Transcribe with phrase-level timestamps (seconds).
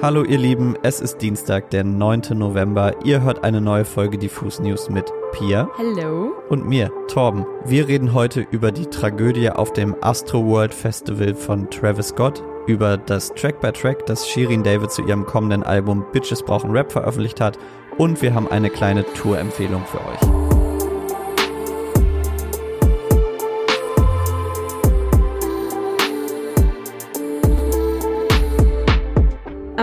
[0.00, 2.22] Hallo ihr Lieben, es ist Dienstag, der 9.
[2.34, 2.94] November.
[3.04, 5.68] Ihr hört eine neue Folge Diffus News mit Pia.
[5.78, 6.32] Hallo.
[6.48, 7.46] Und mir, Torben.
[7.64, 12.96] Wir reden heute über die Tragödie auf dem Astro World Festival von Travis Scott, über
[12.96, 17.40] das Track by Track, das Shirin David zu ihrem kommenden Album Bitches brauchen Rap veröffentlicht
[17.40, 17.58] hat
[17.98, 20.41] und wir haben eine kleine Tour-Empfehlung für euch.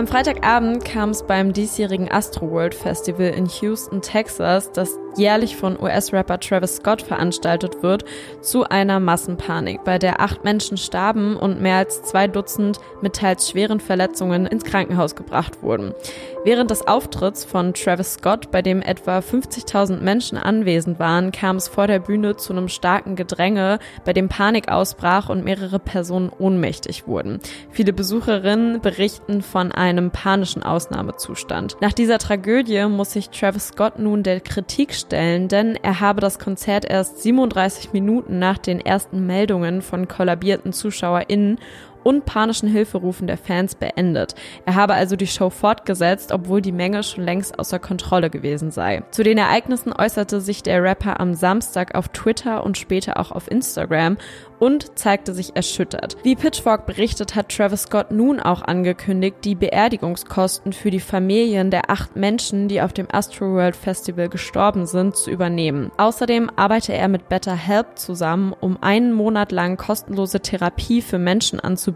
[0.00, 6.40] Am Freitagabend kam es beim diesjährigen Astroworld Festival in Houston, Texas, das jährlich von US-Rapper
[6.40, 8.04] Travis Scott veranstaltet wird,
[8.40, 13.50] zu einer Massenpanik, bei der acht Menschen starben und mehr als zwei Dutzend mit teils
[13.50, 15.94] schweren Verletzungen ins Krankenhaus gebracht wurden.
[16.42, 21.68] Während des Auftritts von Travis Scott, bei dem etwa 50.000 Menschen anwesend waren, kam es
[21.68, 27.06] vor der Bühne zu einem starken Gedränge, bei dem Panik ausbrach und mehrere Personen ohnmächtig
[27.06, 27.40] wurden.
[27.70, 31.76] Viele Besucherinnen berichten von einem panischen Ausnahmezustand.
[31.82, 36.38] Nach dieser Tragödie muss sich Travis Scott nun der Kritik stellen, denn er habe das
[36.38, 41.58] Konzert erst 37 Minuten nach den ersten Meldungen von kollabierten ZuschauerInnen
[42.02, 44.34] und panischen Hilferufen der Fans beendet.
[44.66, 49.02] Er habe also die Show fortgesetzt, obwohl die Menge schon längst außer Kontrolle gewesen sei.
[49.10, 53.50] Zu den Ereignissen äußerte sich der Rapper am Samstag auf Twitter und später auch auf
[53.50, 54.16] Instagram
[54.58, 56.16] und zeigte sich erschüttert.
[56.22, 61.90] Wie Pitchfork berichtet, hat Travis Scott nun auch angekündigt, die Beerdigungskosten für die Familien der
[61.90, 65.90] acht Menschen, die auf dem Astroworld Festival gestorben sind, zu übernehmen.
[65.96, 71.89] Außerdem arbeite er mit BetterHelp zusammen, um einen Monat lang kostenlose Therapie für Menschen anzubieten,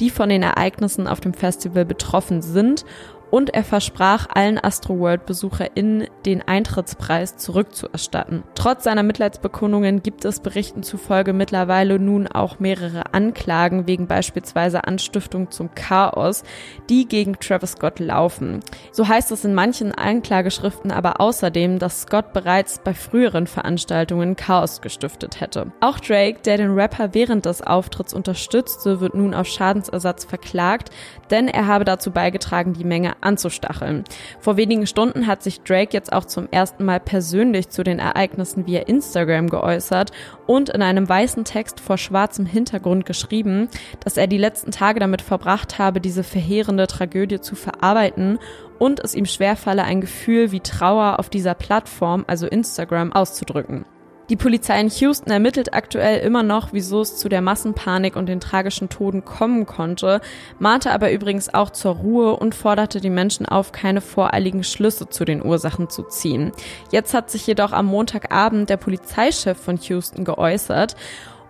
[0.00, 2.84] die von den Ereignissen auf dem Festival betroffen sind
[3.30, 8.42] und er versprach allen Astroworld-BesucherInnen den Eintrittspreis zurückzuerstatten.
[8.54, 15.50] Trotz seiner Mitleidsbekundungen gibt es Berichten zufolge mittlerweile nun auch mehrere Anklagen wegen beispielsweise Anstiftung
[15.50, 16.42] zum Chaos,
[16.88, 18.60] die gegen Travis Scott laufen.
[18.92, 24.80] So heißt es in manchen Anklageschriften aber außerdem, dass Scott bereits bei früheren Veranstaltungen Chaos
[24.80, 25.72] gestiftet hätte.
[25.80, 30.90] Auch Drake, der den Rapper während des Auftritts unterstützte, wird nun auf Schadensersatz verklagt,
[31.30, 34.04] denn er habe dazu beigetragen, die Menge anzustacheln.
[34.38, 38.66] Vor wenigen Stunden hat sich Drake jetzt auch zum ersten Mal persönlich zu den Ereignissen
[38.66, 40.12] via Instagram geäußert
[40.46, 43.68] und in einem weißen Text vor schwarzem Hintergrund geschrieben,
[44.02, 48.38] dass er die letzten Tage damit verbracht habe, diese verheerende Tragödie zu verarbeiten
[48.78, 53.84] und es ihm schwerfalle, ein Gefühl wie Trauer auf dieser Plattform, also Instagram, auszudrücken.
[54.30, 58.38] Die Polizei in Houston ermittelt aktuell immer noch, wieso es zu der Massenpanik und den
[58.38, 60.20] tragischen Toten kommen konnte,
[60.60, 65.24] mahnte aber übrigens auch zur Ruhe und forderte die Menschen auf, keine voreiligen Schlüsse zu
[65.24, 66.52] den Ursachen zu ziehen.
[66.92, 70.94] Jetzt hat sich jedoch am Montagabend der Polizeichef von Houston geäußert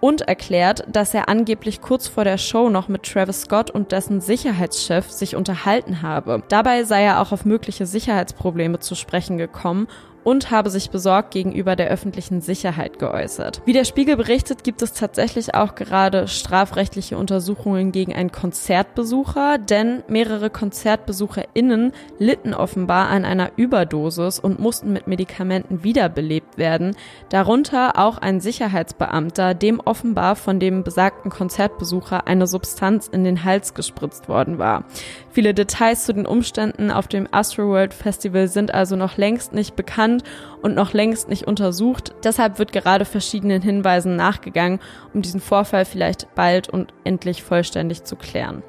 [0.00, 4.22] und erklärt, dass er angeblich kurz vor der Show noch mit Travis Scott und dessen
[4.22, 6.42] Sicherheitschef sich unterhalten habe.
[6.48, 9.88] Dabei sei er auch auf mögliche Sicherheitsprobleme zu sprechen gekommen
[10.24, 13.62] und habe sich besorgt gegenüber der öffentlichen Sicherheit geäußert.
[13.64, 20.02] Wie der Spiegel berichtet, gibt es tatsächlich auch gerade strafrechtliche Untersuchungen gegen einen Konzertbesucher, denn
[20.08, 26.96] mehrere KonzertbesucherInnen litten offenbar an einer Überdosis und mussten mit Medikamenten wiederbelebt werden,
[27.28, 33.74] darunter auch ein Sicherheitsbeamter, dem offenbar von dem besagten Konzertbesucher eine Substanz in den Hals
[33.74, 34.84] gespritzt worden war.
[35.30, 40.11] Viele Details zu den Umständen auf dem Astroworld Festival sind also noch längst nicht bekannt
[40.12, 40.24] bekannt
[40.62, 42.14] und noch längst nicht untersucht.
[42.24, 44.80] Deshalb wird gerade verschiedenen Hinweisen nachgegangen,
[45.12, 48.62] um diesen Vorfall vielleicht bald und endlich vollständig zu klären.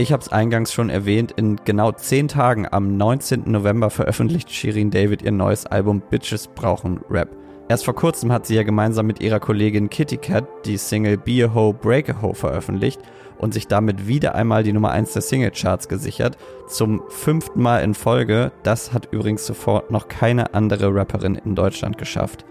[0.00, 3.50] Ich habe es eingangs schon erwähnt, in genau zehn Tagen am 19.
[3.50, 7.28] November veröffentlicht Shirin David ihr neues Album Bitches brauchen Rap.
[7.68, 11.44] Erst vor kurzem hat sie ja gemeinsam mit ihrer Kollegin Kitty Cat die Single Be
[11.44, 13.00] a Ho, Break a Ho veröffentlicht
[13.38, 16.36] und sich damit wieder einmal die Nummer 1 der Singlecharts gesichert.
[16.66, 18.52] Zum fünften Mal in Folge.
[18.62, 22.44] Das hat übrigens zuvor noch keine andere Rapperin in Deutschland geschafft.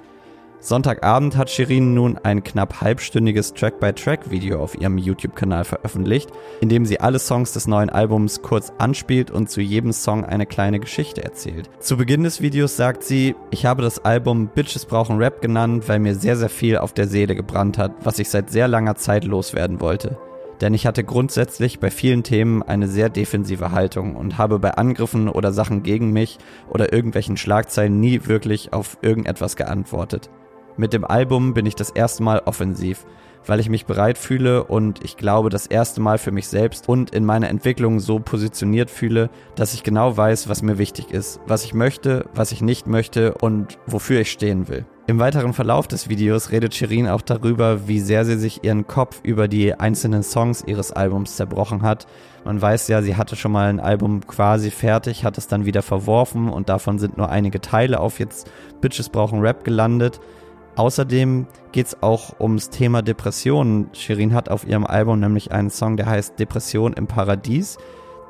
[0.60, 6.32] Sonntagabend hat Shirin nun ein knapp halbstündiges Track-by-Track-Video auf ihrem YouTube-Kanal veröffentlicht,
[6.62, 10.48] in dem sie alle Songs des neuen Albums kurz anspielt und zu jedem Song eine
[10.48, 11.70] kleine Geschichte erzählt.
[11.80, 16.00] Zu Beginn des Videos sagt sie, ich habe das Album Bitches brauchen Rap genannt, weil
[16.00, 19.26] mir sehr sehr viel auf der Seele gebrannt hat, was ich seit sehr langer Zeit
[19.26, 20.18] loswerden wollte
[20.62, 25.30] denn ich hatte grundsätzlich bei vielen Themen eine sehr defensive Haltung und habe bei Angriffen
[25.30, 26.38] oder Sachen gegen mich
[26.70, 30.30] oder irgendwelchen Schlagzeilen nie wirklich auf irgendetwas geantwortet.
[30.78, 33.06] Mit dem Album bin ich das erste Mal offensiv,
[33.46, 37.12] weil ich mich bereit fühle und ich glaube das erste Mal für mich selbst und
[37.12, 41.64] in meiner Entwicklung so positioniert fühle, dass ich genau weiß, was mir wichtig ist, was
[41.64, 44.86] ich möchte, was ich nicht möchte und wofür ich stehen will.
[45.10, 49.22] Im weiteren Verlauf des Videos redet Shirin auch darüber, wie sehr sie sich ihren Kopf
[49.24, 52.08] über die einzelnen Songs ihres Albums zerbrochen hat.
[52.44, 55.82] Man weiß ja, sie hatte schon mal ein Album quasi fertig, hat es dann wieder
[55.82, 58.52] verworfen und davon sind nur einige Teile auf jetzt
[58.82, 60.20] Bitches brauchen Rap gelandet.
[60.76, 63.90] Außerdem geht es auch ums Thema Depressionen.
[63.94, 67.78] Shirin hat auf ihrem Album nämlich einen Song, der heißt Depression im Paradies.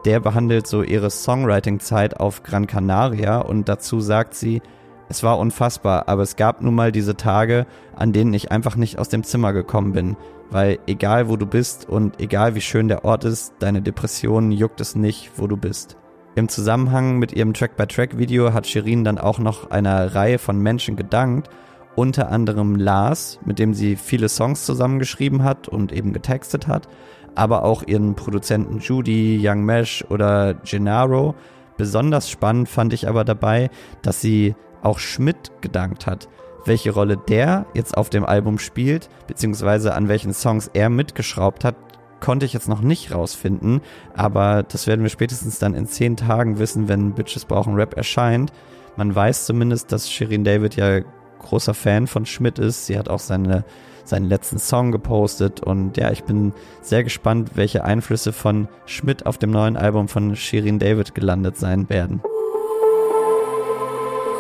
[0.05, 4.61] Der behandelt so ihre Songwriting-Zeit auf Gran Canaria und dazu sagt sie,
[5.09, 7.65] es war unfassbar, aber es gab nun mal diese Tage,
[7.95, 10.17] an denen ich einfach nicht aus dem Zimmer gekommen bin,
[10.49, 14.81] weil egal wo du bist und egal wie schön der Ort ist, deine Depressionen juckt
[14.81, 15.97] es nicht, wo du bist.
[16.35, 21.49] Im Zusammenhang mit ihrem Track-by-Track-Video hat Shirin dann auch noch einer Reihe von Menschen gedankt,
[21.95, 26.87] unter anderem Lars, mit dem sie viele Songs zusammengeschrieben hat und eben getextet hat,
[27.33, 31.33] aber auch ihren Produzenten Judy, Young Mesh oder Gennaro.
[31.75, 33.71] Besonders spannend fand ich aber dabei,
[34.03, 36.27] dass sie auch Schmidt gedankt hat.
[36.65, 41.75] Welche Rolle der jetzt auf dem Album spielt, beziehungsweise an welchen Songs er mitgeschraubt hat,
[42.19, 43.81] konnte ich jetzt noch nicht rausfinden,
[44.15, 48.51] aber das werden wir spätestens dann in zehn Tagen wissen, wenn Bitches brauchen Rap erscheint.
[48.95, 51.01] Man weiß zumindest, dass Shirin David ja
[51.39, 52.87] großer Fan von Schmidt ist.
[52.87, 53.63] Sie hat auch seine,
[54.03, 59.37] seinen letzten Song gepostet und ja, ich bin sehr gespannt, welche Einflüsse von Schmidt auf
[59.37, 62.21] dem neuen Album von Shirin David gelandet sein werden.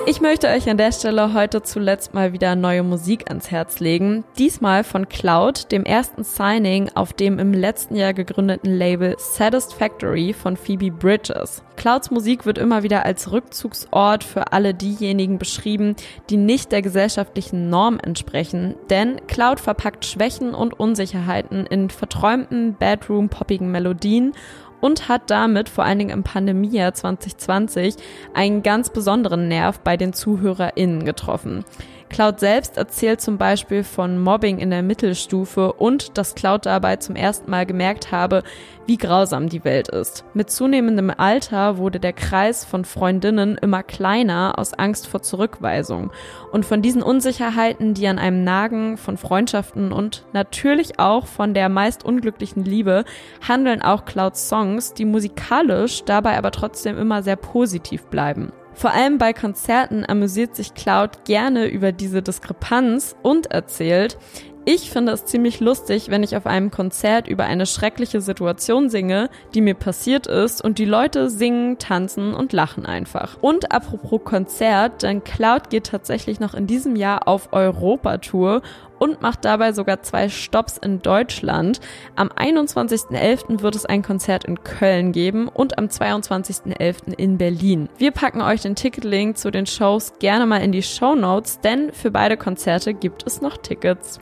[0.09, 4.23] Ich möchte euch an der Stelle heute zuletzt mal wieder neue Musik ans Herz legen.
[4.37, 10.55] Diesmal von Cloud, dem ersten Signing auf dem im letzten Jahr gegründeten Label Satisfactory von
[10.55, 11.61] Phoebe Bridges.
[11.75, 15.97] Clouds Musik wird immer wieder als Rückzugsort für alle diejenigen beschrieben,
[16.29, 23.69] die nicht der gesellschaftlichen Norm entsprechen, denn Cloud verpackt Schwächen und Unsicherheiten in verträumten, bedroom-poppigen
[23.69, 24.33] Melodien
[24.81, 27.95] und hat damit vor allen Dingen im Pandemiejahr 2020
[28.33, 31.63] einen ganz besonderen Nerv bei den ZuhörerInnen getroffen.
[32.09, 37.15] Cloud selbst erzählt zum Beispiel von Mobbing in der Mittelstufe und dass Cloud dabei zum
[37.15, 38.43] ersten Mal gemerkt habe,
[38.85, 40.23] wie grausam die Welt ist.
[40.33, 46.11] Mit zunehmendem Alter wurde der Kreis von Freundinnen immer kleiner aus Angst vor Zurückweisung.
[46.51, 51.67] Und von diesen Unsicherheiten, die an einem nagen, von Freundschaften und natürlich auch von der
[51.67, 53.03] meist unglücklichen Liebe,
[53.45, 58.53] handeln auch Clouds Songs, die musikalisch dabei aber trotzdem immer sehr positiv bleiben.
[58.77, 64.19] Vor allem bei Konzerten amüsiert sich Cloud gerne über diese Diskrepanz und erzählt,
[64.69, 69.29] ich finde es ziemlich lustig, wenn ich auf einem Konzert über eine schreckliche Situation singe,
[69.53, 73.37] die mir passiert ist und die Leute singen, tanzen und lachen einfach.
[73.39, 78.61] Und apropos Konzert, denn Cloud geht tatsächlich noch in diesem Jahr auf Europatour
[78.99, 81.79] und macht dabei sogar zwei Stops in Deutschland.
[82.17, 83.61] Am 21.11.
[83.61, 87.13] wird es ein Konzert in Köln geben und am 22.11.
[87.15, 87.87] in Berlin.
[87.97, 91.93] Wir packen euch den Ticketlink zu den Shows gerne mal in die Show Notes, denn
[91.93, 94.19] für beide Konzerte gibt es noch Tickets.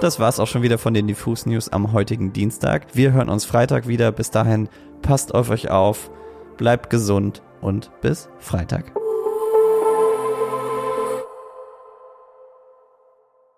[0.00, 2.86] Das war's auch schon wieder von den Diffus News am heutigen Dienstag.
[2.92, 4.12] Wir hören uns Freitag wieder.
[4.12, 4.68] Bis dahin,
[5.00, 6.10] passt auf euch auf,
[6.58, 8.92] bleibt gesund und bis Freitag.